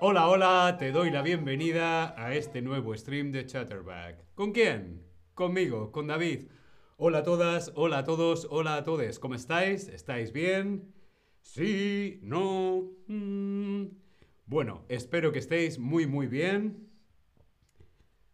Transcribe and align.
Hola, 0.00 0.28
hola, 0.28 0.76
te 0.78 0.92
doy 0.92 1.10
la 1.10 1.22
bienvenida 1.22 2.14
a 2.16 2.32
este 2.32 2.62
nuevo 2.62 2.96
stream 2.96 3.32
de 3.32 3.44
Chatterback. 3.46 4.32
¿Con 4.36 4.52
quién? 4.52 5.02
Conmigo, 5.34 5.90
con 5.90 6.06
David. 6.06 6.46
Hola 6.98 7.18
a 7.18 7.22
todas, 7.24 7.72
hola 7.74 7.98
a 7.98 8.04
todos, 8.04 8.46
hola 8.48 8.76
a 8.76 8.84
todos. 8.84 9.18
¿Cómo 9.18 9.34
estáis? 9.34 9.88
¿Estáis 9.88 10.32
bien? 10.32 10.94
Sí, 11.42 12.20
no. 12.22 12.92
mm. 13.08 13.86
Bueno, 14.46 14.84
espero 14.88 15.32
que 15.32 15.40
estéis 15.40 15.80
muy, 15.80 16.06
muy 16.06 16.28
bien. 16.28 16.88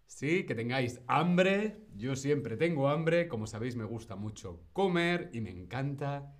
Sí, 0.06 0.44
que 0.44 0.55
tengáis 0.55 1.00
hambre. 1.06 1.86
Yo 1.96 2.14
siempre 2.14 2.58
tengo 2.58 2.88
hambre. 2.91 3.27
Como 3.27 3.46
sabéis, 3.46 3.74
me 3.74 3.84
gusta 3.84 4.16
mucho 4.16 4.60
comer 4.74 5.30
y 5.33 5.41
me 5.41 5.50
encanta 5.50 6.36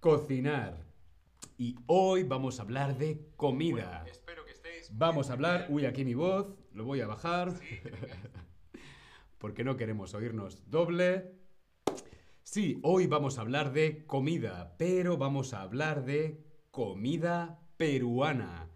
cocinar. 0.00 0.86
Y 1.58 1.76
hoy 1.86 2.22
vamos 2.22 2.58
a 2.58 2.62
hablar 2.62 2.96
de 2.96 3.20
comida. 3.36 4.04
Vamos 4.92 5.30
a 5.30 5.34
hablar. 5.34 5.66
Uy, 5.68 5.86
aquí 5.86 6.04
mi 6.04 6.14
voz. 6.14 6.46
Lo 6.72 6.84
voy 6.84 7.00
a 7.00 7.06
bajar. 7.06 7.52
Porque 9.38 9.64
no 9.64 9.76
queremos 9.76 10.14
oírnos 10.14 10.70
doble. 10.70 11.34
Sí, 12.42 12.78
hoy 12.82 13.06
vamos 13.06 13.38
a 13.38 13.40
hablar 13.40 13.72
de 13.72 14.06
comida, 14.06 14.76
pero 14.78 15.16
vamos 15.16 15.52
a 15.52 15.62
hablar 15.62 16.04
de 16.04 16.44
comida 16.70 17.60
peruana. 17.76 18.70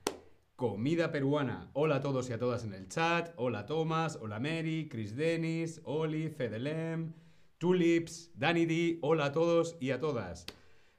Comida 0.57 1.13
peruana. 1.13 1.71
Hola 1.73 1.97
a 1.97 2.01
todos 2.01 2.29
y 2.29 2.33
a 2.33 2.39
todas 2.39 2.65
en 2.65 2.75
el 2.75 2.89
chat. 2.89 3.33
Hola 3.37 3.67
Tomás, 3.67 4.19
hola 4.21 4.41
Mary, 4.41 4.89
Chris 4.91 5.17
Dennis, 5.17 5.81
Oli, 5.85 6.29
Fedelem, 6.29 7.15
Tulips, 7.59 8.33
Danny 8.35 8.67
D. 8.67 8.99
Hola 9.03 9.27
a 9.27 9.33
todos 9.33 9.77
y 9.81 9.93
a 9.93 10.01
todas. 10.01 10.47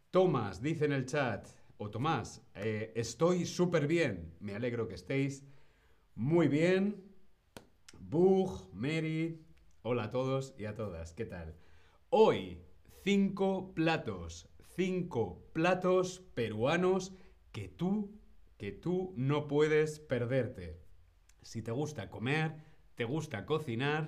Tomás 0.10 0.62
dice 0.62 0.86
en 0.86 0.94
el 0.94 1.06
chat, 1.06 1.48
o 1.82 1.90
Tomás, 1.90 2.46
eh, 2.54 2.94
estoy 2.96 3.48
súper 3.48 3.88
bien. 3.88 4.36
Me 4.40 4.54
alegro 4.54 4.88
que 4.88 4.94
estéis 4.94 5.44
muy 6.14 6.48
bien. 6.48 7.04
Bug, 8.00 8.70
Mary, 8.72 9.44
hola 9.82 10.04
a 10.04 10.12
todos 10.12 10.54
y 10.60 10.66
a 10.66 10.76
todas. 10.76 11.14
¿Qué 11.14 11.26
tal? 11.26 11.56
Hoy, 12.12 12.62
cinco 13.04 13.74
platos. 13.74 14.48
Cinco 14.76 15.50
platos 15.54 16.20
peruanos 16.36 17.16
que 17.52 17.68
tú, 17.68 18.22
que 18.58 18.72
tú 18.72 19.16
no 19.18 19.48
puedes 19.48 20.00
perderte. 20.00 20.80
Si 21.42 21.64
te 21.64 21.72
gusta 21.72 22.12
comer, 22.12 22.58
te 22.94 23.06
gusta 23.06 23.48
cocinar, 23.48 24.08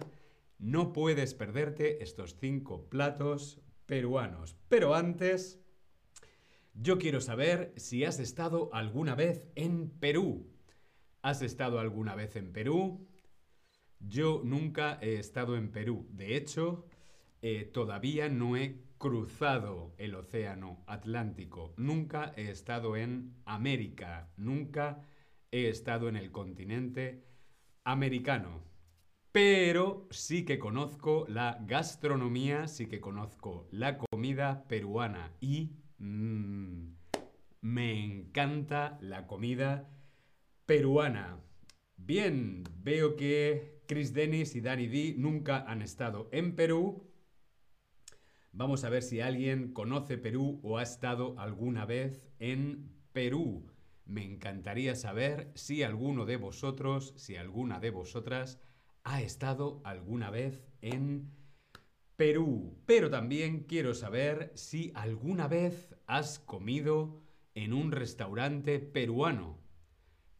no 0.60 0.94
puedes 0.94 1.34
perderte 1.34 2.04
estos 2.04 2.38
cinco 2.40 2.88
platos 2.88 3.60
peruanos. 3.88 4.56
Pero 4.70 4.94
antes, 4.94 5.63
yo 6.74 6.98
quiero 6.98 7.22
saber 7.22 7.74
si 7.78 8.04
has 8.04 8.20
estado 8.20 8.70
alguna 8.74 9.16
vez 9.16 9.48
en 9.56 9.90
Perú. 9.90 10.50
¿Has 11.22 11.42
estado 11.42 11.80
alguna 11.80 12.16
vez 12.16 12.36
en 12.36 12.52
Perú? 12.52 13.08
Yo 14.00 14.42
nunca 14.44 14.98
he 15.02 15.20
estado 15.20 15.56
en 15.56 15.72
Perú. 15.72 16.08
De 16.12 16.36
hecho, 16.36 16.86
eh, 17.42 17.64
todavía 17.66 18.28
no 18.28 18.58
he 18.58 18.82
cruzado 18.98 19.94
el 19.98 20.16
océano 20.16 20.84
Atlántico. 20.88 21.74
Nunca 21.78 22.34
he 22.36 22.50
estado 22.50 22.98
en 22.98 23.36
América. 23.46 24.32
Nunca 24.36 25.06
he 25.52 25.70
estado 25.70 26.10
en 26.10 26.16
el 26.16 26.32
continente 26.32 27.24
americano. 27.84 28.64
Pero 29.32 30.08
sí 30.12 30.46
que 30.46 30.60
conozco 30.60 31.26
la 31.28 31.60
gastronomía, 31.66 32.68
sí 32.68 32.88
que 32.88 33.00
conozco 33.00 33.68
la 33.72 33.98
comida 33.98 34.66
peruana 34.68 35.34
y 35.40 35.83
mm, 36.04 36.96
me 37.62 38.04
encanta 38.04 38.98
la 39.02 39.26
comida 39.26 39.90
peruana. 40.66 41.40
Bien, 41.98 42.64
veo 42.84 43.16
que 43.16 43.82
Chris 43.88 44.14
Dennis 44.14 44.56
y 44.56 44.62
Danny 44.62 44.88
D 44.88 45.16
nunca 45.18 45.64
han 45.68 45.82
estado 45.82 46.30
en 46.32 46.56
Perú. 46.56 47.10
Vamos 48.52 48.84
a 48.84 48.90
ver 48.90 49.02
si 49.02 49.22
alguien 49.22 49.74
conoce 49.74 50.18
Perú 50.18 50.60
o 50.64 50.78
ha 50.78 50.84
estado 50.84 51.36
alguna 51.40 51.86
vez 51.86 52.30
en 52.40 52.90
Perú. 53.14 53.68
Me 54.06 54.24
encantaría 54.26 54.96
saber 54.96 55.52
si 55.56 55.84
alguno 55.84 56.26
de 56.26 56.36
vosotros, 56.38 57.14
si 57.16 57.38
alguna 57.38 57.80
de 57.80 57.90
vosotras 57.90 58.60
ha 59.04 59.22
estado 59.22 59.82
alguna 59.86 60.30
vez 60.30 60.62
en 60.82 61.22
Perú. 61.22 61.43
Pero 62.86 63.10
también 63.10 63.66
quiero 63.68 63.94
saber 63.94 64.52
si 64.56 64.92
alguna 64.96 65.48
vez 65.48 65.94
has 66.08 66.40
comido 66.40 67.22
en 67.54 67.74
un 67.74 67.92
restaurante 67.92 68.80
peruano. 68.80 69.60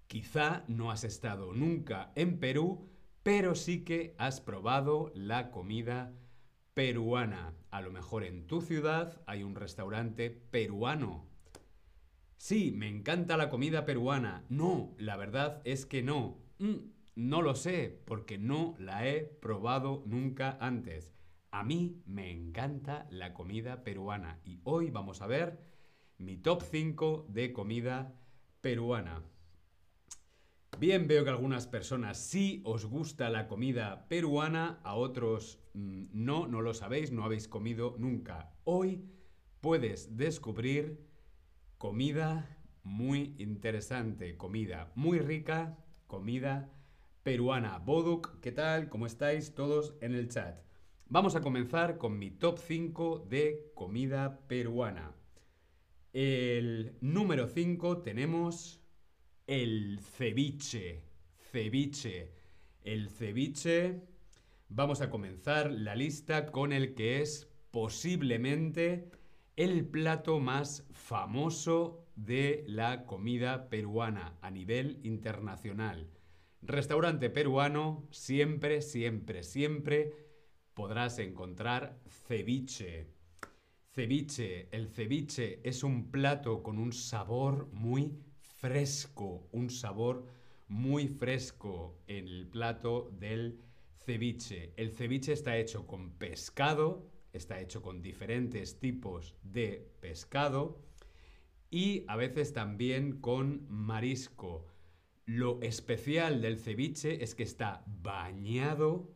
Quizá 0.08 0.64
no 0.68 0.92
has 0.92 1.04
estado 1.04 1.54
nunca 1.54 2.12
en 2.16 2.40
Perú, 2.40 2.90
pero 3.22 3.54
sí 3.56 3.84
que 3.84 4.16
has 4.18 4.40
probado 4.40 5.12
la 5.14 5.52
comida 5.52 6.14
peruana. 6.74 7.54
A 7.70 7.82
lo 7.82 7.92
mejor 7.92 8.24
en 8.24 8.48
tu 8.48 8.62
ciudad 8.62 9.22
hay 9.26 9.44
un 9.44 9.56
restaurante 9.56 10.30
peruano. 10.30 11.28
Sí, 12.38 12.72
me 12.72 12.88
encanta 12.88 13.36
la 13.36 13.50
comida 13.50 13.84
peruana. 13.86 14.46
No, 14.48 14.94
la 14.98 15.18
verdad 15.18 15.62
es 15.66 15.86
que 15.86 16.02
no. 16.02 16.38
Mm, 16.60 16.76
no 17.16 17.42
lo 17.42 17.56
sé, 17.56 18.02
porque 18.06 18.38
no 18.38 18.76
la 18.80 19.08
he 19.08 19.24
probado 19.24 20.04
nunca 20.06 20.58
antes. 20.62 21.14
A 21.54 21.64
mí 21.64 22.02
me 22.08 22.32
encanta 22.32 23.06
la 23.12 23.36
comida 23.36 23.84
peruana 23.84 24.40
y 24.44 24.60
hoy 24.64 24.90
vamos 24.90 25.22
a 25.22 25.28
ver 25.28 25.60
mi 26.18 26.36
top 26.36 26.64
5 26.64 27.28
de 27.30 27.54
comida 27.54 28.20
peruana. 28.60 29.22
Bien, 30.80 31.08
veo 31.08 31.24
que 31.24 31.30
a 31.30 31.34
algunas 31.34 31.68
personas 31.68 32.18
sí 32.18 32.64
os 32.66 32.88
gusta 32.88 33.30
la 33.30 33.48
comida 33.48 34.08
peruana, 34.10 34.80
a 34.84 34.96
otros 34.96 35.60
mm, 35.76 36.06
no, 36.12 36.48
no 36.48 36.62
lo 36.62 36.74
sabéis, 36.74 37.12
no 37.12 37.24
habéis 37.24 37.48
comido 37.48 37.98
nunca. 38.00 38.56
Hoy 38.64 39.06
puedes 39.62 40.18
descubrir 40.18 41.06
comida 41.78 42.50
muy 42.82 43.36
interesante, 43.38 44.38
comida 44.38 44.92
muy 44.96 45.20
rica, 45.20 45.78
comida 46.08 46.72
peruana. 47.22 47.78
Boduk, 47.78 48.40
¿qué 48.40 48.52
tal? 48.52 48.90
¿Cómo 48.90 49.06
estáis 49.06 49.54
todos 49.54 49.96
en 50.02 50.16
el 50.16 50.30
chat? 50.30 50.73
Vamos 51.10 51.36
a 51.36 51.42
comenzar 51.42 51.98
con 51.98 52.18
mi 52.18 52.32
top 52.32 52.58
5 52.58 53.28
de 53.30 53.72
comida 53.76 54.40
peruana. 54.48 55.16
El 56.12 56.96
número 57.02 57.48
5 57.48 58.02
tenemos 58.02 58.82
el 59.46 60.00
ceviche. 60.00 61.04
Ceviche. 61.52 62.32
El 62.82 63.10
ceviche. 63.10 64.02
Vamos 64.70 65.02
a 65.02 65.10
comenzar 65.10 65.72
la 65.72 65.96
lista 65.96 66.48
con 66.52 66.72
el 66.72 66.96
que 66.96 67.22
es 67.22 67.48
posiblemente 67.70 69.12
el 69.56 69.86
plato 69.86 70.40
más 70.40 70.88
famoso 70.92 72.08
de 72.16 72.64
la 72.68 73.06
comida 73.06 73.70
peruana 73.70 74.38
a 74.42 74.50
nivel 74.50 75.00
internacional. 75.04 76.10
Restaurante 76.64 77.30
peruano, 77.30 78.08
siempre, 78.10 78.82
siempre, 78.82 79.44
siempre 79.44 80.23
podrás 80.74 81.20
encontrar 81.20 82.00
ceviche. 82.28 83.08
Ceviche, 83.94 84.70
el 84.72 84.88
ceviche 84.88 85.60
es 85.64 85.84
un 85.84 86.10
plato 86.10 86.64
con 86.64 86.80
un 86.80 86.92
sabor 86.92 87.70
muy 87.72 88.18
fresco, 88.40 89.48
un 89.52 89.70
sabor 89.70 90.26
muy 90.68 91.08
fresco 91.08 92.00
en 92.08 92.28
el 92.28 92.48
plato 92.48 93.12
del 93.20 93.60
ceviche. 94.06 94.74
El 94.78 94.92
ceviche 94.92 95.34
está 95.34 95.58
hecho 95.58 95.86
con 95.86 96.12
pescado, 96.14 97.08
está 97.34 97.60
hecho 97.60 97.82
con 97.82 98.02
diferentes 98.02 98.80
tipos 98.80 99.36
de 99.44 99.92
pescado 100.00 100.82
y 101.70 102.04
a 102.08 102.16
veces 102.16 102.54
también 102.54 103.20
con 103.20 103.68
marisco. 103.70 104.66
Lo 105.26 105.62
especial 105.62 106.42
del 106.42 106.58
ceviche 106.58 107.24
es 107.24 107.36
que 107.36 107.44
está 107.44 107.84
bañado 107.86 109.10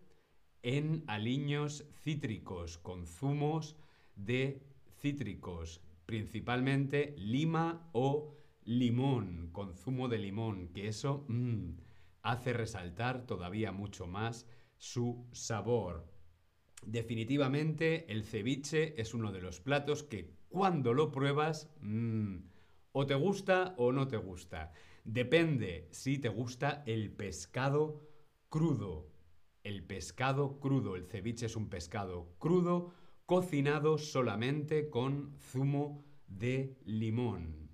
en 0.67 1.05
aliños 1.07 1.85
cítricos 2.03 2.77
con 2.77 3.07
zumos 3.07 3.77
de 4.17 4.61
cítricos, 4.99 5.79
principalmente 6.05 7.15
lima 7.17 7.89
o 7.93 8.35
limón, 8.65 9.47
con 9.53 9.73
zumo 9.73 10.09
de 10.09 10.17
limón, 10.17 10.67
que 10.73 10.89
eso 10.89 11.23
mm, 11.29 11.69
hace 12.21 12.51
resaltar 12.51 13.25
todavía 13.25 13.71
mucho 13.71 14.07
más 14.07 14.45
su 14.77 15.25
sabor. 15.31 16.05
Definitivamente 16.85 18.11
el 18.11 18.25
ceviche 18.25 18.99
es 18.99 19.13
uno 19.13 19.31
de 19.31 19.41
los 19.41 19.61
platos 19.61 20.03
que 20.03 20.33
cuando 20.49 20.93
lo 20.93 21.13
pruebas 21.13 21.69
mm, 21.79 22.39
o 22.91 23.05
te 23.05 23.15
gusta 23.15 23.73
o 23.77 23.93
no 23.93 24.09
te 24.09 24.17
gusta. 24.17 24.73
Depende 25.05 25.87
si 25.91 26.17
te 26.17 26.27
gusta 26.27 26.83
el 26.85 27.09
pescado 27.09 28.01
crudo. 28.49 29.16
El 29.67 29.83
pescado 29.83 30.61
crudo, 30.61 30.95
el 30.95 31.07
ceviche 31.07 31.45
es 31.45 31.57
un 31.57 31.67
pescado 31.67 32.33
crudo 32.39 32.93
cocinado 33.25 33.97
solamente 33.97 34.89
con 34.89 35.35
zumo 35.37 36.05
de 36.25 36.79
limón. 36.85 37.69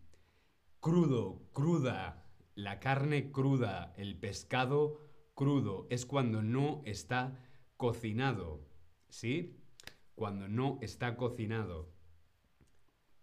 Crudo, 0.80 1.44
cruda, 1.54 2.26
la 2.56 2.80
carne 2.80 3.32
cruda, 3.32 3.94
el 3.96 4.18
pescado 4.18 5.02
crudo, 5.36 5.86
es 5.92 6.08
cuando 6.08 6.42
no 6.42 6.82
está 6.84 7.40
cocinado, 7.78 8.68
¿sí? 9.10 9.62
Cuando 10.16 10.48
no 10.48 10.80
está 10.82 11.16
cocinado. 11.16 11.94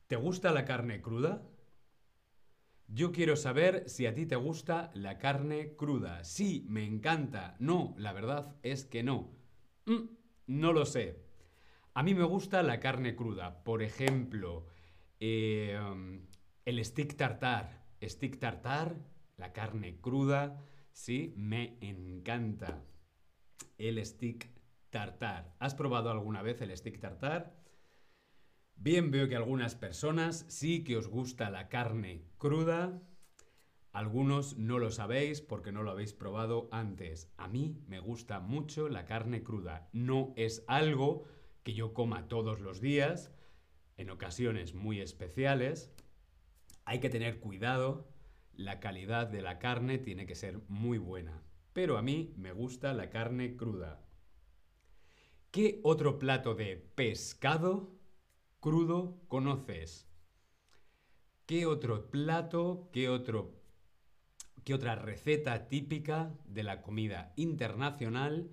¿Te 0.07 0.15
gusta 0.15 0.53
la 0.53 0.65
carne 0.65 1.03
cruda? 1.03 1.43
Yo 2.93 3.13
quiero 3.13 3.37
saber 3.37 3.89
si 3.89 4.07
a 4.07 4.15
ti 4.15 4.27
te 4.27 4.35
gusta 4.35 4.91
la 4.95 5.17
carne 5.19 5.77
cruda. 5.77 6.25
Sí, 6.25 6.67
me 6.69 6.85
encanta. 6.85 7.55
No, 7.61 7.95
la 7.97 8.13
verdad 8.13 8.57
es 8.65 8.85
que 8.85 9.05
no. 9.05 9.31
Mm, 9.87 10.09
no 10.49 10.73
lo 10.73 10.85
sé. 10.85 11.23
A 11.95 12.03
mí 12.03 12.15
me 12.15 12.25
gusta 12.25 12.65
la 12.65 12.81
carne 12.81 13.15
cruda. 13.15 13.63
Por 13.63 13.83
ejemplo, 13.83 14.67
eh, 15.21 15.79
el 16.65 16.85
stick 16.85 17.17
tartar. 17.17 17.87
Stick 18.03 18.41
tartar, 18.41 18.97
la 19.37 19.53
carne 19.53 20.01
cruda. 20.01 20.61
Sí, 20.91 21.33
me 21.37 21.79
encanta. 21.81 22.83
El 23.79 24.05
stick 24.05 24.51
tartar. 24.91 25.55
¿Has 25.61 25.77
probado 25.77 26.11
alguna 26.11 26.43
vez 26.43 26.61
el 26.61 26.77
stick 26.77 26.99
tartar? 26.99 27.60
Bien, 28.83 29.11
veo 29.11 29.29
que 29.29 29.37
algunas 29.37 29.75
personas 29.75 30.47
sí 30.49 30.85
que 30.85 30.97
os 30.97 31.07
gusta 31.07 31.51
la 31.51 31.69
carne 31.69 32.25
cruda. 32.39 33.03
Algunos 33.93 34.57
no 34.57 34.79
lo 34.79 34.91
sabéis 34.91 35.43
porque 35.43 35.71
no 35.71 35.83
lo 35.83 35.91
habéis 35.91 36.15
probado 36.15 36.67
antes. 36.73 37.31
A 37.37 37.47
mí 37.47 37.77
me 37.89 38.01
gusta 38.01 38.41
mucho 38.41 38.89
la 38.89 39.05
carne 39.05 39.43
cruda. 39.43 39.91
No 39.93 40.33
es 40.35 40.65
algo 40.67 41.25
que 41.63 41.75
yo 41.75 41.93
coma 41.93 42.27
todos 42.27 42.61
los 42.61 42.81
días, 42.81 43.31
en 43.99 44.09
ocasiones 44.09 44.73
muy 44.73 45.03
especiales. 45.03 45.93
Hay 46.87 47.01
que 47.01 47.11
tener 47.11 47.39
cuidado. 47.39 48.09
La 48.55 48.81
calidad 48.81 49.27
de 49.27 49.43
la 49.43 49.59
carne 49.59 49.99
tiene 49.99 50.25
que 50.25 50.35
ser 50.35 50.59
muy 50.69 50.97
buena. 50.97 51.43
Pero 51.75 51.99
a 51.99 52.03
mí 52.03 52.33
me 52.39 52.53
gusta 52.53 52.95
la 52.95 53.11
carne 53.11 53.57
cruda. 53.59 54.01
¿Qué 55.51 55.81
otro 55.83 56.19
plato 56.19 56.55
de 56.55 56.77
pescado 56.79 58.00
crudo 58.61 59.23
conoces? 59.29 60.07
¿Qué 61.47 61.67
otro 61.67 62.11
plato, 62.11 62.91
qué, 62.93 63.09
otro, 63.09 63.61
qué 64.65 64.75
otra 64.75 64.95
receta 64.95 65.69
típica 65.69 66.33
de 66.45 66.63
la 66.63 66.83
comida 66.83 67.33
internacional 67.37 68.51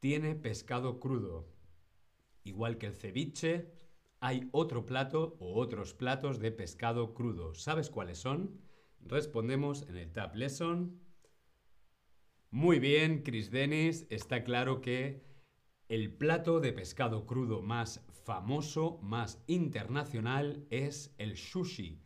tiene 0.00 0.34
pescado 0.34 1.00
crudo? 1.00 1.48
Igual 2.42 2.76
que 2.76 2.86
el 2.86 2.94
ceviche, 2.94 3.72
hay 4.20 4.48
otro 4.52 4.84
plato 4.84 5.36
o 5.40 5.54
otros 5.60 5.94
platos 5.94 6.40
de 6.40 6.50
pescado 6.50 7.14
crudo. 7.14 7.54
¿Sabes 7.54 7.88
cuáles 7.88 8.18
son? 8.18 8.60
Respondemos 9.00 9.82
en 9.88 9.96
el 9.96 10.12
Tab 10.12 10.34
Lesson. 10.34 11.00
Muy 12.50 12.80
bien, 12.80 13.22
Chris 13.22 13.50
Dennis. 13.50 14.06
Está 14.10 14.42
claro 14.42 14.80
que 14.80 15.24
el 15.88 16.12
plato 16.12 16.58
de 16.58 16.72
pescado 16.72 17.26
crudo 17.26 17.62
más 17.62 18.04
famoso, 18.26 18.98
más 19.02 19.40
internacional, 19.46 20.66
es 20.70 21.14
el 21.16 21.36
sushi. 21.36 22.02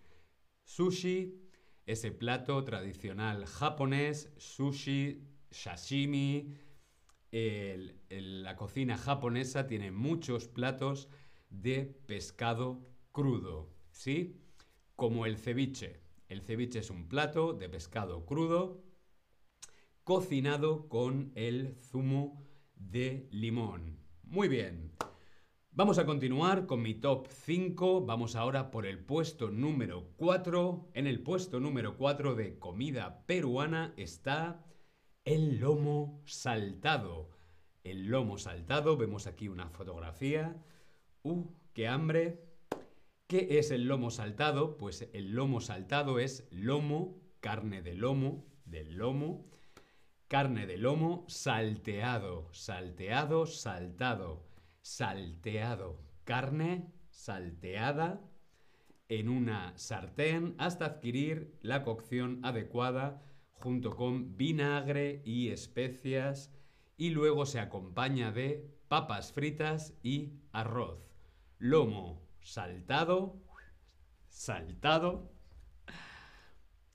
Sushi, 0.65 1.41
ese 1.87 2.13
plato 2.13 2.63
tradicional 2.63 3.47
japonés, 3.47 4.31
sushi, 4.37 5.27
sashimi. 5.51 6.55
la 7.33 8.55
cocina 8.57 8.99
japonesa 8.99 9.67
tiene 9.67 9.91
muchos 9.91 10.47
platos 10.47 11.09
de 11.49 11.87
pescado 12.07 12.87
crudo, 13.13 13.71
¿sí? 13.91 14.37
Como 14.97 15.25
el 15.25 15.39
ceviche. 15.39 16.03
El 16.29 16.43
ceviche 16.43 16.81
es 16.81 16.91
un 16.91 17.09
plato 17.09 17.55
de 17.55 17.69
pescado 17.71 18.27
crudo 18.27 18.85
cocinado 20.05 20.87
con 20.89 21.33
el 21.35 21.77
zumo 21.81 22.47
de 22.75 23.27
limón. 23.31 23.99
Muy 24.23 24.49
bien. 24.49 24.93
Vamos 25.73 25.99
a 25.99 26.05
continuar 26.05 26.67
con 26.67 26.83
mi 26.83 26.95
top 26.95 27.29
5. 27.29 28.05
Vamos 28.05 28.35
ahora 28.35 28.73
por 28.73 28.87
el 28.87 28.99
puesto 28.99 29.51
número 29.51 30.09
4. 30.17 30.91
En 30.95 31.07
el 31.07 31.23
puesto 31.23 31.61
número 31.61 31.97
4 31.97 32.35
de 32.35 32.59
comida 32.59 33.25
peruana 33.25 33.95
está 33.97 34.65
el 35.25 35.61
lomo 35.61 36.23
saltado. 36.27 37.31
El 37.85 38.07
lomo 38.07 38.37
saltado, 38.37 38.97
vemos 38.97 39.29
aquí 39.29 39.47
una 39.47 39.69
fotografía. 39.69 40.61
¡Uh, 41.23 41.45
qué 41.73 41.87
hambre! 41.87 42.45
¿Qué 43.29 43.59
es 43.61 43.71
el 43.71 43.85
lomo 43.87 44.11
saltado? 44.11 44.77
Pues 44.77 45.09
el 45.13 45.35
lomo 45.35 45.61
saltado 45.61 46.19
es 46.19 46.49
lomo, 46.51 47.17
carne 47.39 47.81
de 47.81 47.95
lomo, 47.95 48.45
del 48.65 48.97
lomo, 48.97 49.47
Carne 50.31 50.65
de 50.65 50.77
lomo 50.77 51.25
salteado, 51.27 52.49
salteado, 52.53 53.47
saltado, 53.47 54.45
salteado. 54.83 56.01
Carne 56.25 56.93
salteada 57.11 58.21
en 59.09 59.29
una 59.29 59.77
sartén 59.77 60.55
hasta 60.59 60.85
adquirir 60.87 61.59
la 61.63 61.83
cocción 61.83 62.41
adecuada 62.45 63.23
junto 63.53 63.97
con 63.97 64.37
vinagre 64.37 65.23
y 65.25 65.49
especias 65.49 66.53
y 66.97 67.11
luego 67.11 67.47
se 67.47 67.61
acompaña 67.61 68.31
de 68.31 68.71
papas 68.89 69.33
fritas 69.33 69.95
y 70.03 70.35
arroz. 70.53 71.11
Lomo 71.59 72.23
saltado, 72.41 73.43
saltado 74.29 75.33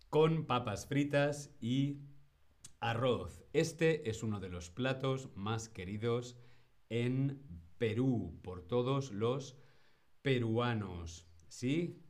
con 0.10 0.46
papas 0.46 0.88
fritas 0.88 1.52
y 1.60 2.00
Arroz. 2.80 3.44
Este 3.52 4.10
es 4.10 4.22
uno 4.22 4.40
de 4.40 4.50
los 4.50 4.70
platos 4.70 5.30
más 5.36 5.70
queridos 5.70 6.38
en 6.90 7.42
Perú 7.78 8.40
por 8.44 8.62
todos 8.68 9.12
los 9.12 9.58
peruanos. 10.22 11.28
¿Sí? 11.48 12.02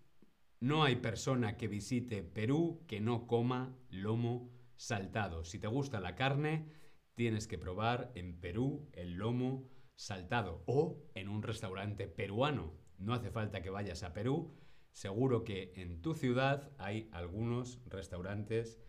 No 0.60 0.84
hay 0.84 0.96
persona 0.96 1.58
que 1.58 1.68
visite 1.68 2.24
Perú 2.24 2.84
que 2.88 3.02
no 3.02 3.28
coma 3.28 3.78
lomo 3.90 4.52
saltado. 4.76 5.44
Si 5.44 5.60
te 5.60 5.68
gusta 5.68 6.00
la 6.00 6.16
carne, 6.16 6.72
tienes 7.16 7.48
que 7.48 7.58
probar 7.58 8.12
en 8.16 8.40
Perú 8.40 8.90
el 8.94 9.14
lomo 9.14 9.70
saltado 9.96 10.64
o 10.66 11.04
en 11.14 11.30
un 11.30 11.44
restaurante 11.44 12.08
peruano. 12.08 12.74
No 12.98 13.14
hace 13.14 13.32
falta 13.32 13.62
que 13.62 13.70
vayas 13.70 14.04
a 14.04 14.14
Perú. 14.14 14.54
Seguro 14.92 15.44
que 15.44 15.74
en 15.76 16.02
tu 16.02 16.14
ciudad 16.14 16.72
hay 16.78 17.10
algunos 17.12 17.82
restaurantes 17.86 18.80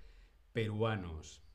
peruanos. 0.53 1.46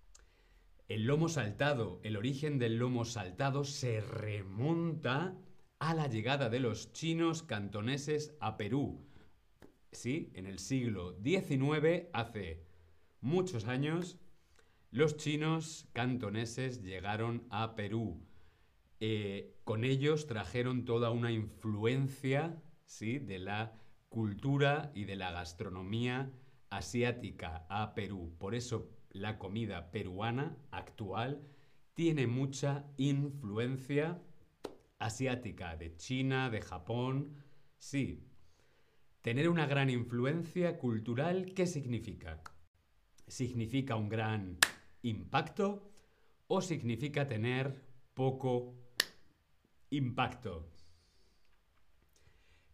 El 0.92 1.06
lomo 1.06 1.30
saltado, 1.30 2.02
el 2.04 2.18
origen 2.18 2.60
del 2.60 2.76
lomo 2.76 3.06
saltado 3.06 3.64
se 3.64 4.02
remonta 4.02 5.38
a 5.80 5.94
la 5.94 6.08
llegada 6.08 6.50
de 6.50 6.60
los 6.60 6.92
chinos 6.92 7.44
cantoneses 7.44 8.36
a 8.42 8.58
Perú. 8.58 9.08
Sí, 9.94 10.34
en 10.34 10.48
el 10.48 10.60
siglo 10.60 11.16
XIX, 11.24 12.10
hace 12.12 12.66
muchos 13.22 13.68
años, 13.68 14.18
los 14.90 15.16
chinos 15.16 15.88
cantoneses 15.94 16.84
llegaron 16.84 17.48
a 17.50 17.74
Perú. 17.74 18.28
Eh, 19.00 19.56
con 19.64 19.86
ellos 19.86 20.28
trajeron 20.28 20.84
toda 20.84 21.10
una 21.10 21.32
influencia 21.32 22.62
¿sí? 22.84 23.18
de 23.18 23.40
la 23.40 23.80
cultura 24.10 24.92
y 24.94 25.06
de 25.06 25.16
la 25.16 25.32
gastronomía 25.32 26.34
asiática 26.70 27.66
a 27.70 27.96
Perú. 27.96 28.36
Por 28.38 28.56
eso 28.56 28.90
la 29.14 29.38
comida 29.38 29.92
peruana 29.92 30.58
actual 30.72 31.42
tiene 31.94 32.28
mucha 32.28 32.86
influencia 32.98 34.22
asiática, 35.00 35.76
de 35.76 35.96
China, 35.98 36.50
de 36.50 36.62
Japón. 36.62 37.36
Sí. 37.78 38.28
Tener 39.22 39.50
una 39.50 39.66
gran 39.66 39.90
influencia 39.90 40.78
cultural, 40.78 41.54
¿qué 41.54 41.68
significa? 41.68 42.42
¿Significa 43.28 43.96
un 43.96 44.10
gran 44.10 44.58
impacto 45.04 45.92
o 46.48 46.62
significa 46.62 47.28
tener 47.28 47.84
poco 48.14 48.76
impacto? 49.90 50.70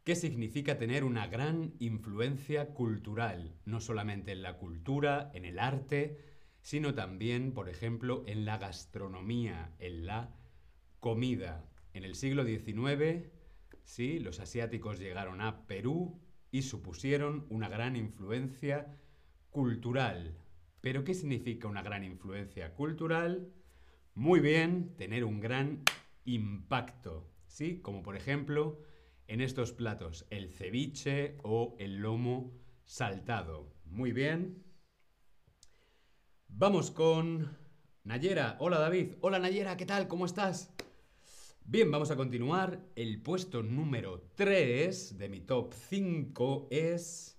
¿Qué 0.07 0.15
significa 0.15 0.77
tener 0.77 1.03
una 1.03 1.27
gran 1.27 1.73
influencia 1.79 2.73
cultural, 2.73 3.57
no 3.65 3.81
solamente 3.81 4.31
en 4.31 4.41
la 4.41 4.57
cultura, 4.57 5.29
en 5.33 5.43
el 5.43 5.59
arte, 5.59 6.17
sino 6.61 6.95
también, 6.95 7.51
por 7.51 7.67
ejemplo, 7.67 8.23
en 8.25 8.45
la 8.45 8.57
gastronomía, 8.57 9.75
en 9.79 10.05
la 10.05 10.33
comida. 11.01 11.69
En 11.91 12.05
el 12.05 12.15
siglo 12.15 12.45
XIX, 12.45 13.29
sí, 13.83 14.19
los 14.19 14.39
asiáticos 14.39 14.97
llegaron 14.97 15.41
a 15.41 15.67
Perú 15.67 16.21
y 16.51 16.61
supusieron 16.61 17.45
una 17.49 17.67
gran 17.67 17.97
influencia 17.97 18.97
cultural. 19.49 20.37
¿Pero 20.79 21.03
qué 21.03 21.15
significa 21.15 21.67
una 21.67 21.81
gran 21.81 22.05
influencia 22.05 22.73
cultural? 22.75 23.51
Muy 24.13 24.39
bien, 24.39 24.95
tener 24.95 25.25
un 25.25 25.41
gran 25.41 25.83
impacto, 26.23 27.29
¿sí? 27.45 27.81
Como 27.81 28.03
por 28.03 28.15
ejemplo, 28.15 28.79
en 29.27 29.41
estos 29.41 29.73
platos, 29.73 30.25
el 30.29 30.49
ceviche 30.49 31.37
o 31.43 31.75
el 31.79 31.97
lomo 31.97 32.53
saltado. 32.85 33.73
Muy 33.85 34.11
bien. 34.11 34.63
Vamos 36.47 36.91
con 36.91 37.57
Nayera. 38.03 38.55
Hola 38.59 38.79
David. 38.79 39.15
Hola 39.21 39.39
Nayera, 39.39 39.75
¿qué 39.75 39.85
tal? 39.85 40.07
¿Cómo 40.07 40.25
estás? 40.25 40.73
Bien, 41.65 41.91
vamos 41.91 42.09
a 42.11 42.15
continuar. 42.15 42.79
El 42.95 43.21
puesto 43.21 43.61
número 43.61 44.29
3 44.35 45.17
de 45.17 45.27
mi 45.27 45.41
top 45.41 45.73
5 45.73 46.69
es 46.71 47.37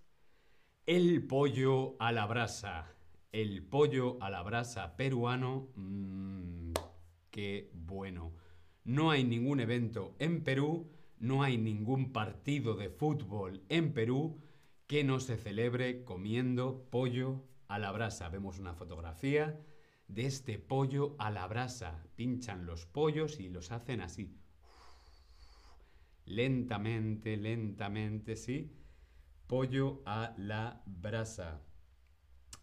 el 0.84 1.26
pollo 1.26 1.96
a 1.98 2.12
la 2.12 2.26
brasa. 2.26 2.94
El 3.32 3.62
pollo 3.62 4.22
a 4.22 4.28
la 4.28 4.42
brasa 4.42 4.96
peruano. 4.96 5.70
Mmm, 5.74 6.72
qué 7.30 7.70
bueno. 7.72 8.34
No 8.84 9.10
hay 9.10 9.24
ningún 9.24 9.60
evento 9.60 10.14
en 10.18 10.44
Perú, 10.44 10.90
no 11.20 11.42
hay 11.42 11.58
ningún 11.58 12.12
partido 12.12 12.74
de 12.74 12.90
fútbol 12.90 13.62
en 13.68 13.92
Perú 13.92 14.40
que 14.86 15.04
no 15.04 15.20
se 15.20 15.36
celebre 15.36 16.04
comiendo 16.04 16.88
pollo 16.90 17.44
a 17.68 17.78
la 17.78 17.92
brasa. 17.92 18.28
Vemos 18.28 18.58
una 18.58 18.74
fotografía 18.74 19.60
de 20.08 20.26
este 20.26 20.58
pollo 20.58 21.14
a 21.18 21.30
la 21.30 21.46
brasa. 21.46 22.02
Pinchan 22.16 22.66
los 22.66 22.86
pollos 22.86 23.38
y 23.38 23.48
los 23.48 23.70
hacen 23.70 24.00
así. 24.00 24.34
Lentamente, 26.24 27.36
lentamente, 27.36 28.36
sí. 28.36 28.74
Pollo 29.46 30.02
a 30.06 30.34
la 30.36 30.82
brasa. 30.86 31.62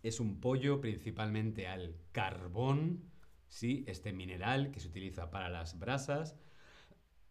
Es 0.03 0.19
un 0.19 0.39
pollo 0.39 0.81
principalmente 0.81 1.67
al 1.67 1.95
carbón, 2.12 3.12
sí, 3.47 3.83
este 3.88 4.13
mineral 4.13 4.69
que 4.71 4.79
se 4.79 4.88
utiliza 4.88 5.31
para 5.31 5.50
las 5.50 5.79
brasas. 5.79 6.35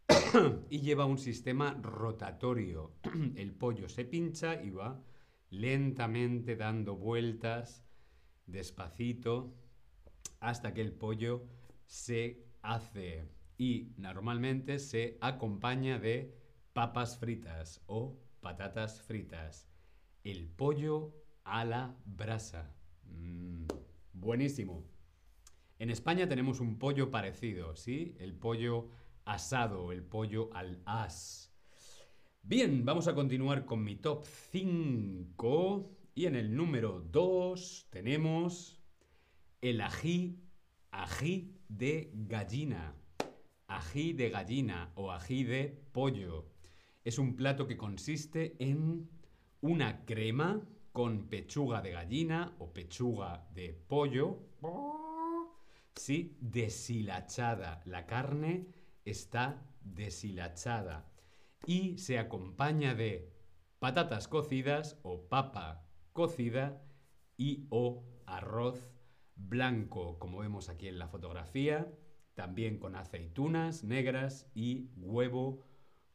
y 0.70 0.80
lleva 0.80 1.04
un 1.04 1.18
sistema 1.18 1.78
rotatorio. 1.80 2.92
El 3.36 3.52
pollo 3.52 3.88
se 3.88 4.04
pincha 4.04 4.62
y 4.62 4.70
va 4.70 5.02
lentamente 5.50 6.56
dando 6.56 6.96
vueltas, 6.96 7.84
despacito, 8.46 9.54
hasta 10.40 10.74
que 10.74 10.80
el 10.80 10.92
pollo 10.92 11.46
se 11.86 12.44
hace 12.60 13.28
y 13.56 13.92
normalmente 13.96 14.78
se 14.78 15.16
acompaña 15.20 15.98
de 15.98 16.34
papas 16.72 17.18
fritas 17.18 17.82
o 17.86 18.18
patatas 18.40 19.00
fritas. 19.00 19.68
El 20.24 20.48
pollo 20.48 21.14
a 21.44 21.64
la 21.64 21.96
brasa. 22.04 22.74
Mm, 23.04 23.66
buenísimo. 24.12 24.84
En 25.78 25.90
España 25.90 26.28
tenemos 26.28 26.60
un 26.60 26.78
pollo 26.78 27.10
parecido, 27.10 27.76
¿sí? 27.76 28.16
El 28.18 28.34
pollo 28.34 28.90
asado, 29.24 29.92
el 29.92 30.02
pollo 30.02 30.50
al 30.52 30.82
as. 30.84 31.52
Bien, 32.42 32.84
vamos 32.84 33.08
a 33.08 33.14
continuar 33.14 33.64
con 33.64 33.82
mi 33.82 33.96
top 33.96 34.24
5. 34.24 35.90
Y 36.14 36.26
en 36.26 36.36
el 36.36 36.54
número 36.54 37.00
2 37.00 37.88
tenemos 37.90 38.80
el 39.60 39.80
ají, 39.80 40.38
ají 40.90 41.58
de 41.68 42.12
gallina. 42.14 42.94
Ají 43.66 44.12
de 44.12 44.30
gallina 44.30 44.92
o 44.94 45.10
ají 45.10 45.44
de 45.44 45.68
pollo. 45.92 46.50
Es 47.02 47.18
un 47.18 47.34
plato 47.34 47.66
que 47.66 47.76
consiste 47.76 48.56
en 48.58 49.08
una 49.62 50.04
crema 50.04 50.62
con 50.92 51.28
pechuga 51.28 51.80
de 51.80 51.90
gallina 51.90 52.54
o 52.58 52.72
pechuga 52.72 53.48
de 53.54 53.72
pollo. 53.72 54.38
Sí, 55.96 56.36
deshilachada. 56.40 57.82
La 57.86 58.06
carne 58.06 58.66
está 59.04 59.66
deshilachada 59.82 61.10
y 61.66 61.98
se 61.98 62.18
acompaña 62.18 62.94
de 62.94 63.32
patatas 63.78 64.28
cocidas 64.28 64.98
o 65.02 65.28
papa 65.28 65.86
cocida 66.12 66.82
y 67.36 67.66
o 67.70 68.04
arroz 68.26 68.92
blanco, 69.36 70.18
como 70.18 70.38
vemos 70.38 70.68
aquí 70.68 70.88
en 70.88 70.98
la 70.98 71.08
fotografía, 71.08 71.92
también 72.34 72.78
con 72.78 72.96
aceitunas 72.96 73.84
negras 73.84 74.50
y 74.54 74.90
huevo 74.96 75.64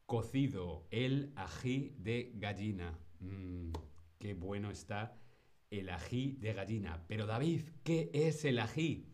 cocido, 0.05 0.87
el 0.89 1.31
ají 1.35 1.95
de 1.97 2.31
gallina. 2.35 2.97
Mmm, 3.19 3.71
qué 4.17 4.33
bueno 4.33 4.71
está 4.71 5.17
el 5.69 5.89
ají 5.89 6.37
de 6.39 6.53
gallina. 6.53 7.05
Pero 7.07 7.25
David, 7.25 7.61
¿qué 7.83 8.09
es 8.13 8.43
el 8.45 8.59
ají? 8.59 9.07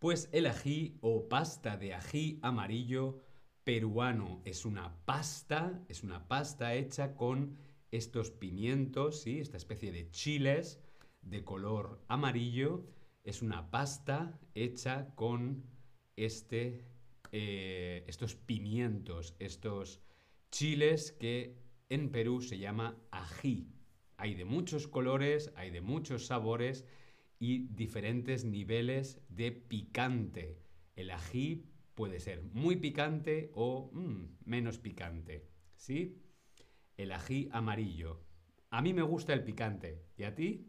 Pues 0.00 0.30
el 0.32 0.46
ají 0.46 0.96
o 1.02 1.28
pasta 1.28 1.76
de 1.76 1.92
ají 1.92 2.38
amarillo 2.40 3.20
peruano 3.64 4.40
es 4.46 4.64
una 4.64 4.96
pasta, 5.04 5.84
es 5.90 6.02
una 6.02 6.26
pasta 6.26 6.74
hecha 6.74 7.14
con 7.14 7.58
estos 7.90 8.30
pimientos, 8.30 9.20
¿sí? 9.20 9.40
esta 9.40 9.58
especie 9.58 9.92
de 9.92 10.10
chiles 10.10 10.80
de 11.20 11.44
color 11.44 12.02
amarillo. 12.08 12.86
Es 13.24 13.42
una 13.42 13.70
pasta 13.70 14.40
hecha 14.54 15.14
con 15.16 15.66
este, 16.16 16.86
eh, 17.30 18.02
estos 18.06 18.34
pimientos, 18.36 19.36
estos 19.38 20.00
chiles 20.50 21.12
que 21.12 21.58
en 21.90 22.10
Perú 22.10 22.40
se 22.40 22.58
llama 22.58 22.96
ají. 23.10 23.68
Hay 24.16 24.34
de 24.34 24.46
muchos 24.46 24.88
colores, 24.88 25.52
hay 25.56 25.70
de 25.70 25.82
muchos 25.82 26.24
sabores 26.24 26.86
y 27.40 27.66
diferentes 27.68 28.44
niveles 28.44 29.20
de 29.30 29.50
picante. 29.50 30.60
El 30.94 31.10
ají 31.10 31.64
puede 31.94 32.20
ser 32.20 32.42
muy 32.42 32.76
picante 32.76 33.50
o 33.54 33.90
mm, 33.92 34.36
menos 34.44 34.78
picante. 34.78 35.48
¿Sí? 35.74 36.22
El 36.98 37.12
ají 37.12 37.48
amarillo. 37.50 38.20
A 38.68 38.82
mí 38.82 38.92
me 38.92 39.02
gusta 39.02 39.32
el 39.32 39.42
picante. 39.42 40.04
¿Y 40.18 40.24
a 40.24 40.34
ti? 40.34 40.68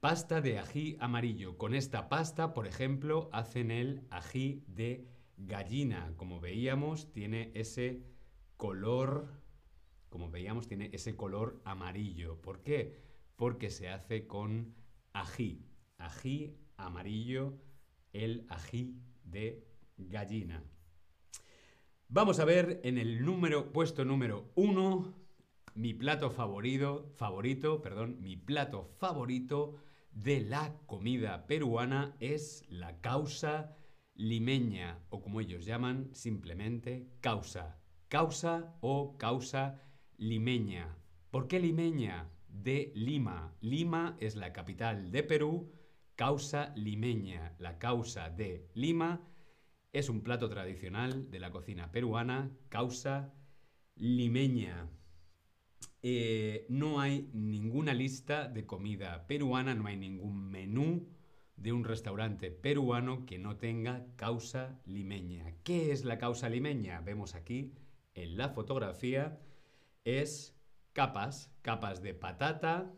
Pasta 0.00 0.40
de 0.40 0.58
ají 0.58 0.96
amarillo. 0.98 1.58
Con 1.58 1.74
esta 1.74 2.08
pasta, 2.08 2.54
por 2.54 2.66
ejemplo, 2.66 3.28
hacen 3.30 3.70
el 3.70 4.06
ají 4.10 4.64
de 4.66 5.06
gallina. 5.36 6.14
Como 6.16 6.40
veíamos, 6.40 7.12
tiene 7.12 7.52
ese 7.54 8.02
color, 8.56 9.42
como 10.08 10.30
veíamos, 10.30 10.68
tiene 10.68 10.88
ese 10.94 11.16
color 11.16 11.60
amarillo. 11.66 12.40
¿Por 12.40 12.62
qué? 12.62 13.02
Porque 13.36 13.68
se 13.68 13.90
hace 13.90 14.26
con 14.26 14.74
ají. 15.14 15.64
Ají 15.96 16.58
amarillo, 16.76 17.54
el 18.12 18.46
ají 18.50 19.00
de 19.24 19.66
gallina. 19.96 20.62
Vamos 22.08 22.38
a 22.38 22.44
ver 22.44 22.80
en 22.84 22.98
el 22.98 23.24
número, 23.24 23.72
puesto 23.72 24.04
número 24.04 24.52
uno, 24.54 25.14
mi 25.74 25.94
plato 25.94 26.30
favorito, 26.30 27.10
favorito, 27.16 27.80
perdón, 27.80 28.18
mi 28.20 28.36
plato 28.36 28.84
favorito 28.98 29.76
de 30.12 30.40
la 30.40 30.76
comida 30.86 31.46
peruana 31.46 32.14
es 32.20 32.64
la 32.68 33.00
causa 33.00 33.76
limeña, 34.14 35.00
o 35.10 35.20
como 35.20 35.40
ellos 35.40 35.64
llaman 35.64 36.10
simplemente 36.12 37.08
causa. 37.20 37.80
Causa 38.08 38.76
o 38.80 39.16
causa 39.18 39.80
limeña. 40.16 40.96
¿Por 41.30 41.48
qué 41.48 41.58
limeña? 41.58 42.30
De 42.62 42.92
Lima. 42.94 43.54
Lima 43.60 44.16
es 44.20 44.36
la 44.36 44.52
capital 44.52 45.10
de 45.10 45.22
Perú. 45.22 45.72
Causa 46.16 46.72
limeña, 46.76 47.54
la 47.58 47.78
causa 47.78 48.30
de 48.30 48.68
Lima, 48.74 49.20
es 49.92 50.08
un 50.08 50.22
plato 50.22 50.48
tradicional 50.48 51.30
de 51.30 51.40
la 51.40 51.50
cocina 51.50 51.90
peruana. 51.90 52.50
Causa 52.68 53.34
limeña. 53.96 54.88
Eh, 56.02 56.66
no 56.68 57.00
hay 57.00 57.30
ninguna 57.32 57.94
lista 57.94 58.48
de 58.48 58.66
comida 58.66 59.26
peruana, 59.26 59.74
no 59.74 59.86
hay 59.86 59.96
ningún 59.96 60.50
menú 60.50 61.08
de 61.56 61.72
un 61.72 61.84
restaurante 61.84 62.50
peruano 62.50 63.24
que 63.26 63.38
no 63.38 63.56
tenga 63.56 64.06
causa 64.16 64.80
limeña. 64.84 65.54
¿Qué 65.62 65.92
es 65.92 66.04
la 66.04 66.18
causa 66.18 66.48
limeña? 66.48 67.00
Vemos 67.00 67.34
aquí 67.34 67.72
en 68.14 68.36
la 68.36 68.48
fotografía. 68.50 69.40
Es 70.04 70.53
capas, 70.94 71.52
capas 71.60 72.00
de 72.02 72.14
patata, 72.14 72.90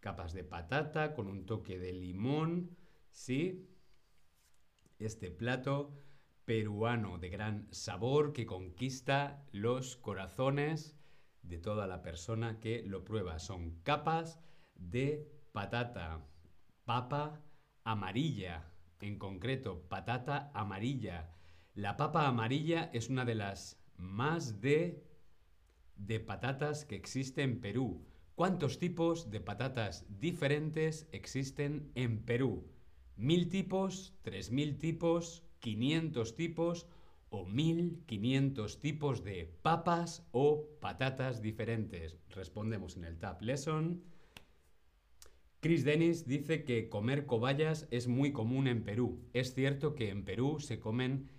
capas 0.00 0.34
de 0.34 0.44
patata 0.44 1.14
con 1.14 1.28
un 1.28 1.46
toque 1.46 1.78
de 1.78 1.92
limón, 1.92 2.76
¿sí? 3.10 3.70
Este 4.98 5.30
plato 5.30 5.94
peruano 6.44 7.18
de 7.18 7.28
gran 7.28 7.68
sabor 7.72 8.32
que 8.32 8.46
conquista 8.46 9.46
los 9.52 9.96
corazones 9.96 10.98
de 11.42 11.58
toda 11.58 11.86
la 11.86 12.02
persona 12.02 12.58
que 12.58 12.82
lo 12.82 13.04
prueba. 13.04 13.38
Son 13.38 13.80
capas 13.82 14.40
de 14.74 15.30
patata, 15.52 16.26
papa 16.84 17.42
amarilla, 17.84 18.72
en 19.00 19.18
concreto 19.18 19.88
patata 19.88 20.50
amarilla. 20.52 21.30
La 21.74 21.96
papa 21.96 22.26
amarilla 22.26 22.90
es 22.92 23.08
una 23.08 23.24
de 23.24 23.36
las 23.36 23.80
más 23.96 24.60
de 24.60 25.05
de 25.96 26.20
patatas 26.20 26.84
que 26.84 26.96
existe 26.96 27.42
en 27.42 27.60
Perú. 27.60 28.04
¿Cuántos 28.34 28.78
tipos 28.78 29.30
de 29.30 29.40
patatas 29.40 30.04
diferentes 30.20 31.08
existen 31.12 31.90
en 31.94 32.22
Perú? 32.22 32.68
¿Mil 33.16 33.48
tipos? 33.48 34.14
¿Tres 34.22 34.50
mil 34.50 34.76
tipos? 34.76 35.42
¿Quinientos 35.58 36.36
tipos? 36.36 36.86
¿O 37.30 37.46
mil 37.46 38.02
quinientos 38.06 38.80
tipos 38.80 39.24
de 39.24 39.52
papas 39.62 40.26
o 40.32 40.68
patatas 40.80 41.40
diferentes? 41.40 42.18
Respondemos 42.28 42.96
en 42.96 43.04
el 43.04 43.18
Tab 43.18 43.40
Lesson. 43.42 44.02
Chris 45.60 45.84
Dennis 45.84 46.26
dice 46.26 46.64
que 46.64 46.88
comer 46.88 47.26
cobayas 47.26 47.88
es 47.90 48.06
muy 48.06 48.32
común 48.32 48.68
en 48.68 48.84
Perú. 48.84 49.24
Es 49.32 49.54
cierto 49.54 49.94
que 49.94 50.10
en 50.10 50.24
Perú 50.24 50.60
se 50.60 50.78
comen 50.78 51.30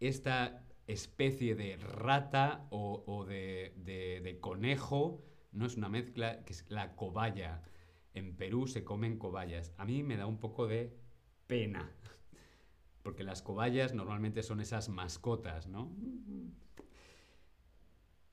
esta 0.00 0.65
especie 0.86 1.54
de 1.54 1.76
rata 1.76 2.66
o, 2.70 3.24
de, 3.26 3.72
de, 3.76 4.38
conejo, 4.40 5.24
no 5.52 5.66
es 5.66 5.76
una 5.76 5.88
mezcla, 5.88 6.44
que 6.44 6.52
es 6.52 6.64
la 6.68 6.94
cobaya. 6.94 7.62
En 8.14 8.36
Perú 8.36 8.66
se 8.66 8.84
comen 8.84 9.18
cobayas. 9.18 9.72
A 9.76 9.84
mí 9.84 10.02
me 10.02 10.16
da 10.16 10.26
un 10.26 10.38
poco 10.38 10.66
de 10.66 10.96
pena, 11.46 11.92
porque 13.02 13.24
las 13.24 13.42
cobayas 13.42 13.94
normalmente 13.94 14.42
son 14.42 14.60
esas 14.60 14.88
mascotas, 14.88 15.66
¿no? 15.66 15.92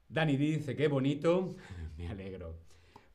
Dani 0.09 0.37
dice, 0.37 0.75
qué 0.75 0.87
bonito, 0.87 1.55
me 1.97 2.07
alegro. 2.07 2.59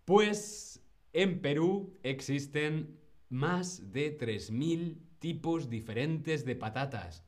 Pues 0.05 0.83
en 1.13 1.41
Perú 1.41 1.95
existen 2.03 2.99
más 3.29 3.93
de 3.93 4.19
3.000 4.19 4.99
tipos 5.19 5.69
diferentes 5.69 6.45
de 6.45 6.57
patatas. 6.57 7.28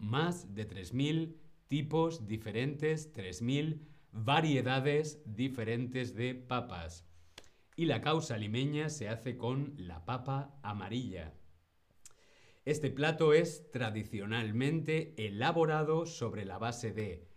Más 0.00 0.54
de 0.54 0.66
3.000 0.66 1.36
tipos 1.68 2.26
diferentes, 2.26 3.12
3.000 3.14 3.80
variedades 4.10 5.22
diferentes 5.24 6.14
de 6.14 6.34
papas. 6.34 7.06
Y 7.76 7.84
la 7.84 8.00
causa 8.00 8.36
limeña 8.36 8.88
se 8.88 9.08
hace 9.08 9.36
con 9.36 9.74
la 9.76 10.04
papa 10.04 10.58
amarilla. 10.62 11.34
Este 12.64 12.90
plato 12.90 13.34
es 13.34 13.70
tradicionalmente 13.70 15.14
elaborado 15.16 16.06
sobre 16.06 16.44
la 16.44 16.58
base 16.58 16.92
de 16.92 17.28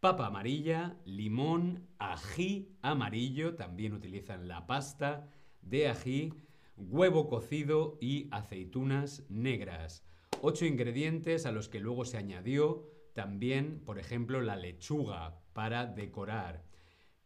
papa 0.00 0.26
amarilla, 0.26 0.96
limón, 1.04 1.88
ají 1.98 2.76
amarillo, 2.82 3.54
también 3.54 3.92
utilizan 3.92 4.48
la 4.48 4.66
pasta 4.66 5.28
de 5.62 5.88
ají, 5.88 6.34
huevo 6.76 7.28
cocido 7.28 7.98
y 8.00 8.28
aceitunas 8.30 9.24
negras. 9.28 10.04
Ocho 10.42 10.64
ingredientes 10.64 11.44
a 11.44 11.52
los 11.52 11.68
que 11.68 11.80
luego 11.80 12.06
se 12.06 12.16
añadió 12.16 12.88
también, 13.12 13.80
por 13.84 13.98
ejemplo, 13.98 14.40
la 14.40 14.56
lechuga 14.56 15.38
para 15.52 15.84
decorar. 15.84 16.64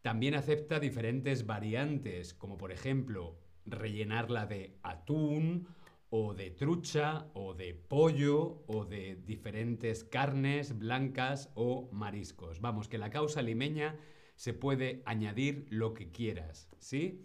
También 0.02 0.35
acepta 0.35 0.80
diferentes 0.80 1.47
variantes, 1.47 2.35
como 2.35 2.56
por 2.59 2.73
ejemplo 2.73 3.38
rellenarla 3.66 4.47
de 4.47 4.78
atún 4.83 5.68
o 6.11 6.35
de 6.35 6.50
trucha, 6.50 7.28
o 7.35 7.54
de 7.54 7.75
pollo, 7.75 8.64
o 8.66 8.85
de 8.85 9.14
diferentes 9.14 10.02
carnes 10.02 10.76
blancas 10.76 11.52
o 11.54 11.88
mariscos. 11.92 12.61
Vamos, 12.61 12.88
que 12.88 12.99
la 12.99 13.11
causa 13.11 13.42
limeña 13.42 13.97
se 14.35 14.54
puede 14.54 15.02
añadir 15.06 15.66
lo 15.71 15.94
que 15.94 16.11
quieras, 16.11 16.68
¿sí? 16.78 17.25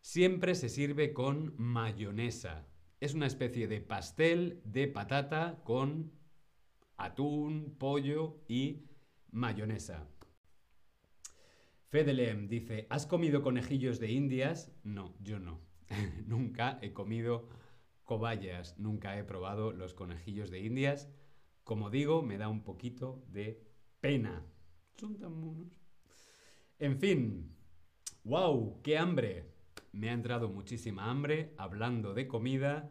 Siempre 0.00 0.54
se 0.54 0.70
sirve 0.70 1.12
con 1.12 1.52
mayonesa. 1.58 2.66
Es 3.06 3.14
una 3.14 3.28
especie 3.28 3.68
de 3.68 3.80
pastel 3.80 4.60
de 4.64 4.88
patata 4.88 5.60
con 5.62 6.10
atún, 6.96 7.76
pollo 7.78 8.42
y 8.48 8.82
mayonesa. 9.30 10.08
Fedelem 11.88 12.48
dice, 12.48 12.88
¿has 12.90 13.06
comido 13.06 13.42
conejillos 13.42 14.00
de 14.00 14.10
indias? 14.10 14.72
No, 14.82 15.14
yo 15.20 15.38
no. 15.38 15.60
Nunca 16.26 16.80
he 16.82 16.92
comido 16.92 17.48
cobayas. 18.02 18.76
Nunca 18.76 19.16
he 19.16 19.22
probado 19.22 19.70
los 19.70 19.94
conejillos 19.94 20.50
de 20.50 20.62
indias. 20.62 21.08
Como 21.62 21.90
digo, 21.90 22.22
me 22.22 22.38
da 22.38 22.48
un 22.48 22.64
poquito 22.64 23.22
de 23.28 23.64
pena. 24.00 24.44
Son 24.96 25.16
tan 25.16 25.32
monos. 25.32 25.68
En 26.80 26.98
fin. 26.98 27.54
¡Wow! 28.24 28.82
¡Qué 28.82 28.98
hambre! 28.98 29.54
Me 29.96 30.10
ha 30.10 30.12
entrado 30.12 30.50
muchísima 30.50 31.08
hambre 31.10 31.54
hablando 31.56 32.12
de 32.12 32.26
comida, 32.28 32.90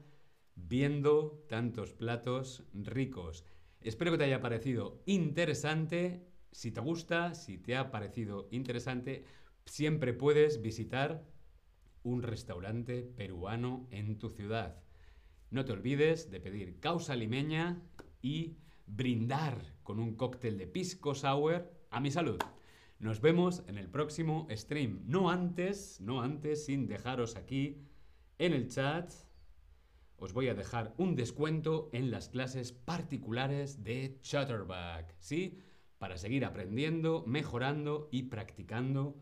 viendo 0.55 1.45
tantos 1.47 1.93
platos 1.93 2.63
ricos. 2.73 3.45
Espero 3.81 4.11
que 4.11 4.17
te 4.17 4.23
haya 4.23 4.41
parecido 4.41 5.03
interesante. 5.05 6.25
Si 6.51 6.71
te 6.71 6.81
gusta, 6.81 7.35
si 7.35 7.57
te 7.57 7.75
ha 7.75 7.91
parecido 7.91 8.47
interesante, 8.51 9.25
siempre 9.65 10.13
puedes 10.13 10.61
visitar 10.61 11.25
un 12.03 12.23
restaurante 12.23 13.01
peruano 13.03 13.87
en 13.91 14.17
tu 14.17 14.29
ciudad. 14.29 14.81
No 15.49 15.65
te 15.65 15.73
olvides 15.73 16.31
de 16.31 16.39
pedir 16.39 16.79
causa 16.79 17.15
limeña 17.15 17.81
y 18.21 18.57
brindar 18.87 19.75
con 19.83 19.99
un 19.99 20.15
cóctel 20.15 20.57
de 20.57 20.67
pisco 20.67 21.15
sour 21.15 21.71
a 21.89 21.99
mi 21.99 22.11
salud. 22.11 22.39
Nos 22.99 23.21
vemos 23.21 23.63
en 23.67 23.77
el 23.77 23.89
próximo 23.89 24.47
stream. 24.51 25.01
No 25.05 25.29
antes, 25.29 25.99
no 26.01 26.21
antes, 26.21 26.65
sin 26.65 26.87
dejaros 26.87 27.35
aquí 27.35 27.81
en 28.37 28.53
el 28.53 28.69
chat. 28.69 29.11
Os 30.25 30.33
voy 30.33 30.47
a 30.47 30.55
dejar 30.55 30.95
un 30.97 31.15
descuento 31.15 31.91
en 31.93 32.09
las 32.09 32.29
clases 32.29 32.71
particulares 32.71 33.83
de 33.83 34.17
Chatterback, 34.21 35.15
¿sí? 35.19 35.59
Para 35.99 36.17
seguir 36.17 36.45
aprendiendo, 36.45 37.23
mejorando 37.27 38.09
y 38.11 38.23
practicando 38.23 39.21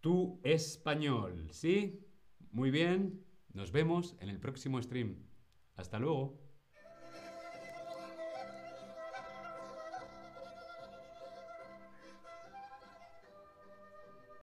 tu 0.00 0.40
español, 0.42 1.48
¿sí? 1.50 2.00
Muy 2.52 2.70
bien, 2.70 3.22
nos 3.52 3.70
vemos 3.70 4.16
en 4.20 4.30
el 4.30 4.40
próximo 4.40 4.80
stream. 4.80 5.26
Hasta 5.76 5.98
luego. 5.98 6.39